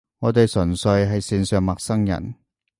[0.17, 2.33] 我哋純粹係線上陌生人